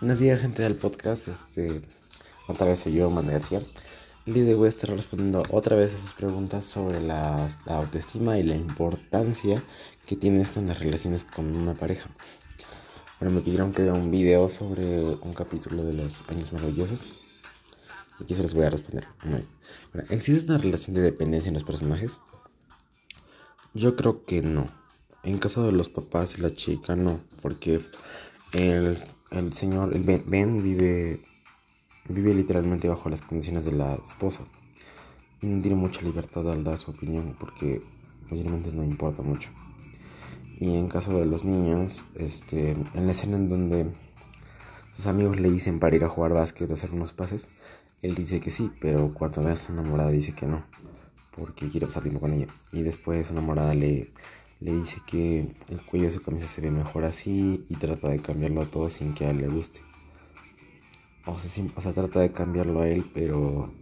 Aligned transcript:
Buenos 0.00 0.18
días, 0.18 0.40
gente 0.40 0.62
del 0.62 0.76
podcast. 0.76 1.28
Este, 1.28 1.82
otra 2.48 2.66
vez 2.66 2.78
soy 2.78 2.94
yo, 2.94 3.10
Manuel 3.10 3.38
García. 3.38 3.60
El 4.24 4.32
día 4.32 4.44
de 4.44 4.52
hoy 4.52 4.56
voy 4.60 4.66
a 4.66 4.68
estar 4.70 4.88
respondiendo 4.88 5.42
otra 5.50 5.76
vez 5.76 5.92
a 5.92 5.98
sus 5.98 6.14
preguntas 6.14 6.64
sobre 6.64 7.02
la, 7.02 7.46
la, 7.66 7.76
autoestima 7.76 8.38
y 8.38 8.42
la 8.42 8.56
importancia 8.56 9.62
que 10.06 10.16
tiene 10.16 10.40
esto 10.40 10.58
en 10.58 10.68
las 10.68 10.78
relaciones 10.78 11.24
con 11.24 11.54
una 11.54 11.74
pareja. 11.74 12.08
Bueno, 13.20 13.34
me 13.34 13.42
pidieron 13.42 13.74
que 13.74 13.82
haga 13.82 13.92
un 13.92 14.10
video 14.10 14.48
sobre 14.48 15.00
un 15.04 15.34
capítulo 15.34 15.84
de 15.84 15.92
los 15.92 16.24
años 16.30 16.50
maravillosos. 16.54 17.04
Y 18.18 18.24
aquí 18.24 18.34
se 18.34 18.42
los 18.42 18.54
voy 18.54 18.64
a 18.64 18.70
responder. 18.70 19.06
Bueno, 19.22 20.08
¿existe 20.08 20.50
una 20.50 20.62
relación 20.62 20.94
de 20.94 21.02
dependencia 21.02 21.48
en 21.50 21.54
los 21.54 21.64
personajes? 21.64 22.20
Yo 23.74 23.96
creo 23.96 24.24
que 24.24 24.40
no. 24.40 24.66
En 25.24 25.36
caso 25.36 25.66
de 25.66 25.72
los 25.72 25.90
papás 25.90 26.38
y 26.38 26.40
la 26.40 26.50
chica, 26.50 26.96
no. 26.96 27.20
Porque 27.42 27.84
el, 28.52 29.52
señor, 29.52 29.94
el 29.94 30.02
ben, 30.02 30.62
vive, 30.62 31.20
vive 32.08 32.34
literalmente 32.34 32.88
bajo 32.88 33.08
las 33.08 33.22
condiciones 33.22 33.64
de 33.64 33.72
la 33.72 33.94
esposa. 33.94 34.44
Y 35.40 35.46
no 35.46 35.62
tiene 35.62 35.76
mucha 35.76 36.02
libertad 36.02 36.50
al 36.50 36.64
dar 36.64 36.78
su 36.80 36.90
opinión 36.90 37.36
porque 37.38 37.80
posiblemente 38.28 38.72
no 38.72 38.84
importa 38.84 39.22
mucho. 39.22 39.50
Y 40.58 40.76
en 40.76 40.88
caso 40.88 41.18
de 41.18 41.24
los 41.24 41.44
niños, 41.44 42.04
este, 42.16 42.72
en 42.72 43.06
la 43.06 43.12
escena 43.12 43.36
en 43.36 43.48
donde 43.48 43.90
sus 44.92 45.06
amigos 45.06 45.40
le 45.40 45.50
dicen 45.50 45.78
para 45.78 45.96
ir 45.96 46.04
a 46.04 46.08
jugar 46.08 46.34
básquet 46.34 46.70
o 46.70 46.74
hacer 46.74 46.90
unos 46.90 47.12
pases, 47.12 47.48
él 48.02 48.14
dice 48.14 48.40
que 48.40 48.50
sí, 48.50 48.70
pero 48.80 49.14
cuando 49.14 49.42
ve 49.42 49.52
a 49.52 49.56
su 49.56 49.72
enamorada 49.72 50.10
dice 50.10 50.32
que 50.32 50.46
no, 50.46 50.64
porque 51.34 51.70
quiere 51.70 51.86
pasar 51.86 52.02
tiempo 52.02 52.20
con 52.20 52.32
ella. 52.32 52.48
Y 52.72 52.82
después 52.82 53.26
su 53.26 53.32
enamorada 53.32 53.74
le 53.74 54.08
le 54.60 54.72
dice 54.72 54.96
que 55.06 55.54
el 55.68 55.82
cuello 55.86 56.06
de 56.06 56.12
su 56.12 56.22
camisa 56.22 56.46
se 56.46 56.60
ve 56.60 56.70
mejor 56.70 57.04
así 57.04 57.64
y 57.68 57.74
trata 57.76 58.08
de 58.10 58.20
cambiarlo 58.20 58.62
a 58.62 58.66
todo 58.66 58.90
sin 58.90 59.14
que 59.14 59.24
a 59.24 59.30
él 59.30 59.38
le 59.38 59.48
guste. 59.48 59.80
O 61.26 61.80
sea, 61.80 61.92
trata 61.92 62.20
de 62.20 62.32
cambiarlo 62.32 62.80
a 62.80 62.88
él, 62.88 63.04
pero 63.14 63.72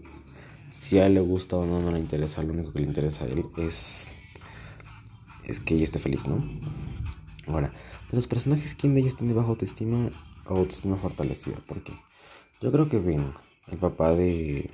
si 0.76 0.98
a 0.98 1.06
él 1.06 1.14
le 1.14 1.20
gusta 1.20 1.56
o 1.56 1.66
no, 1.66 1.80
no 1.80 1.90
le 1.90 1.98
interesa. 1.98 2.42
Lo 2.42 2.52
único 2.52 2.72
que 2.72 2.80
le 2.80 2.86
interesa 2.86 3.24
a 3.24 3.28
él 3.28 3.46
es, 3.56 4.08
es 5.44 5.60
que 5.60 5.74
ella 5.74 5.84
esté 5.84 5.98
feliz, 5.98 6.26
¿no? 6.26 6.44
Ahora, 7.46 7.72
de 8.10 8.16
los 8.16 8.26
personajes, 8.26 8.74
¿quién 8.74 8.94
de 8.94 9.00
ellos 9.00 9.16
tiene 9.16 9.32
baja 9.32 9.48
autoestima 9.48 10.10
o 10.46 10.56
autoestima 10.56 10.96
fortalecida? 10.96 11.56
¿Por 11.66 11.82
qué? 11.82 11.92
Yo 12.60 12.70
creo 12.70 12.88
que 12.88 12.98
Ben, 12.98 13.32
el 13.68 13.78
papá 13.78 14.12
de 14.12 14.70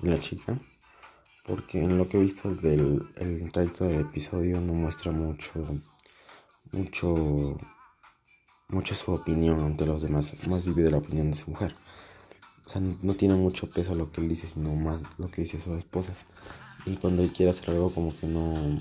la 0.00 0.20
chica, 0.20 0.60
porque 1.44 1.82
en 1.82 1.98
lo 1.98 2.08
que 2.08 2.18
he 2.18 2.22
visto 2.22 2.54
del 2.54 3.08
el 3.16 3.52
resto 3.52 3.84
del 3.84 4.00
episodio 4.02 4.60
no 4.60 4.74
muestra 4.74 5.10
mucho 5.12 5.52
mucho 6.72 7.58
mucho 8.68 8.94
su 8.94 9.12
opinión 9.12 9.60
ante 9.60 9.86
los 9.86 10.02
demás 10.02 10.34
más 10.46 10.64
vive 10.64 10.84
de 10.84 10.92
la 10.92 10.98
opinión 10.98 11.30
de 11.30 11.36
su 11.36 11.50
mujer. 11.50 11.74
O 12.64 12.68
sea 12.68 12.80
no 12.80 13.14
tiene 13.14 13.34
mucho 13.34 13.70
peso 13.70 13.94
lo 13.94 14.12
que 14.12 14.20
él 14.20 14.28
dice 14.28 14.46
sino 14.46 14.74
más 14.74 15.02
lo 15.18 15.28
que 15.30 15.42
dice 15.42 15.60
su 15.60 15.74
esposa. 15.74 16.14
Y 16.86 16.96
cuando 16.96 17.22
él 17.22 17.32
quiere 17.32 17.50
hacer 17.50 17.70
algo 17.70 17.92
como 17.92 18.16
que 18.16 18.26
no 18.26 18.80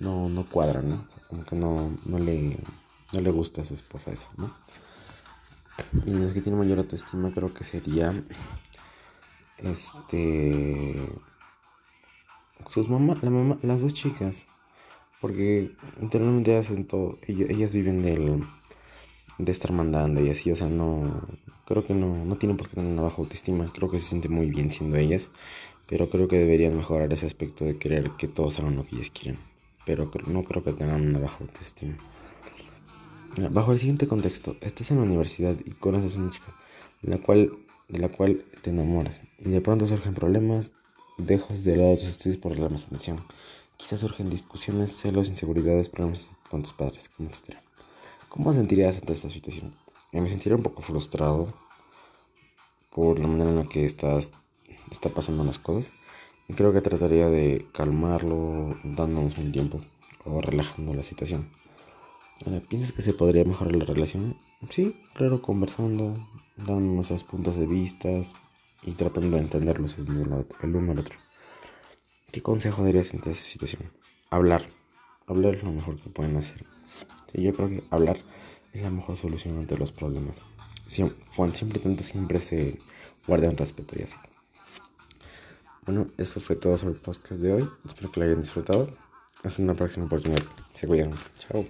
no 0.00 0.28
no 0.28 0.46
cuadra 0.46 0.82
no 0.82 1.06
como 1.28 1.44
que 1.44 1.56
no 1.56 1.96
no 2.04 2.18
le 2.18 2.58
no 3.12 3.20
le 3.20 3.30
gusta 3.30 3.62
a 3.62 3.64
su 3.64 3.74
esposa 3.74 4.10
eso 4.10 4.30
no 4.36 4.52
y 6.04 6.10
los 6.10 6.32
que 6.32 6.40
tienen 6.40 6.58
mayor 6.58 6.78
autoestima 6.78 7.32
creo 7.32 7.52
que 7.54 7.64
sería 7.64 8.12
este 9.66 10.94
sus 12.66 12.88
mamás 12.88 13.22
la 13.22 13.30
mamá 13.30 13.58
las 13.62 13.82
dos 13.82 13.94
chicas 13.94 14.46
porque 15.20 15.72
internamente 16.00 16.56
hacen 16.56 16.86
todo 16.86 17.18
ellas, 17.26 17.72
viven 17.72 18.02
del 18.02 18.44
de 19.38 19.52
estar 19.52 19.72
mandando 19.72 20.20
y 20.20 20.30
así 20.30 20.50
o 20.50 20.56
sea 20.56 20.68
no 20.68 21.26
creo 21.66 21.84
que 21.84 21.94
no 21.94 22.24
no 22.24 22.36
tienen 22.36 22.56
por 22.56 22.68
qué 22.68 22.76
tener 22.76 22.92
una 22.92 23.02
baja 23.02 23.16
autoestima 23.18 23.70
creo 23.72 23.90
que 23.90 23.98
se 23.98 24.08
siente 24.08 24.28
muy 24.28 24.50
bien 24.50 24.70
siendo 24.70 24.96
ellas 24.96 25.30
pero 25.86 26.08
creo 26.08 26.28
que 26.28 26.38
deberían 26.38 26.76
mejorar 26.76 27.12
ese 27.12 27.26
aspecto 27.26 27.64
de 27.64 27.76
querer 27.76 28.10
que 28.12 28.28
todos 28.28 28.58
hagan 28.58 28.76
lo 28.76 28.84
que 28.84 28.96
ellas 28.96 29.10
quieren 29.10 29.38
pero 29.84 30.10
no 30.26 30.44
creo 30.44 30.62
que 30.62 30.72
tengan 30.72 31.08
una 31.08 31.18
baja 31.18 31.38
autoestima. 31.40 31.96
Bajo 33.50 33.72
el 33.72 33.78
siguiente 33.78 34.06
contexto 34.06 34.56
estás 34.60 34.90
en 34.90 34.98
la 34.98 35.02
universidad 35.02 35.56
y 35.64 35.72
conoces 35.72 36.16
a 36.16 36.20
una 36.20 36.30
chica 36.30 36.54
la 37.02 37.18
cual 37.18 37.52
de 37.94 38.00
la 38.00 38.08
cual 38.08 38.44
te 38.60 38.70
enamoras 38.70 39.24
y 39.38 39.50
de 39.50 39.60
pronto 39.60 39.86
surgen 39.86 40.14
problemas, 40.14 40.72
dejas 41.16 41.62
de 41.62 41.76
lado 41.76 41.94
tus 41.94 42.08
estudios 42.08 42.38
por 42.38 42.58
la 42.58 42.68
más 42.68 42.86
atención. 42.86 43.24
Quizás 43.76 44.00
surgen 44.00 44.28
discusiones, 44.30 44.96
celos, 44.96 45.28
inseguridades, 45.28 45.88
problemas 45.88 46.30
con 46.50 46.62
tus 46.62 46.72
padres, 46.72 47.08
etc. 47.20 47.56
¿Cómo 48.28 48.52
sentirías 48.52 48.98
ante 48.98 49.12
esta 49.12 49.28
situación? 49.28 49.74
Me 50.10 50.28
sentiría 50.28 50.56
un 50.56 50.64
poco 50.64 50.82
frustrado 50.82 51.54
por 52.92 53.20
la 53.20 53.28
manera 53.28 53.50
en 53.50 53.56
la 53.56 53.64
que 53.64 53.84
estás 53.84 54.32
está 54.90 55.08
pasando 55.08 55.44
las 55.44 55.58
cosas 55.58 55.90
y 56.48 56.54
creo 56.54 56.72
que 56.72 56.80
trataría 56.80 57.28
de 57.28 57.66
calmarlo 57.72 58.76
dándonos 58.82 59.38
un 59.38 59.52
tiempo 59.52 59.80
o 60.24 60.40
relajando 60.40 60.94
la 60.94 61.02
situación. 61.04 61.48
¿Piensas 62.68 62.92
que 62.92 63.02
se 63.02 63.12
podría 63.12 63.44
mejorar 63.44 63.76
la 63.76 63.84
relación? 63.84 64.36
Sí, 64.68 64.96
claro, 65.14 65.40
conversando, 65.40 66.16
dando 66.64 66.80
nuestros 66.80 67.24
puntos 67.24 67.56
de 67.56 67.66
vista 67.66 68.08
y 68.82 68.92
tratando 68.92 69.36
de 69.36 69.42
entenderlos 69.42 69.98
el 69.98 70.10
uno 70.10 70.92
al 70.92 70.98
otro. 70.98 71.18
¿Qué 72.32 72.42
consejo 72.42 72.82
darías 72.84 73.12
en 73.14 73.20
esta 73.20 73.34
situación? 73.34 73.92
Hablar. 74.30 74.62
Hablar 75.26 75.54
es 75.54 75.62
lo 75.62 75.72
mejor 75.72 76.00
que 76.00 76.10
pueden 76.10 76.36
hacer. 76.36 76.64
Sí, 77.30 77.42
yo 77.42 77.54
creo 77.54 77.68
que 77.68 77.84
hablar 77.90 78.18
es 78.72 78.82
la 78.82 78.90
mejor 78.90 79.16
solución 79.16 79.58
ante 79.58 79.78
los 79.78 79.92
problemas. 79.92 80.42
Simplemente 80.88 82.02
siempre 82.02 82.40
se 82.40 82.78
guarda 83.26 83.48
un 83.48 83.56
respeto 83.56 83.94
y 83.98 84.02
así. 84.02 84.16
Bueno, 85.86 86.06
eso 86.18 86.40
fue 86.40 86.56
todo 86.56 86.76
sobre 86.76 86.94
el 86.94 87.00
podcast 87.00 87.40
de 87.40 87.52
hoy. 87.52 87.68
Espero 87.84 88.10
que 88.10 88.20
lo 88.20 88.26
hayan 88.26 88.40
disfrutado. 88.40 88.88
Hasta 89.42 89.62
una 89.62 89.74
próxima 89.74 90.06
oportunidad. 90.06 90.42
Se 90.72 90.86
cuidan. 90.86 91.12
Chao. 91.38 91.64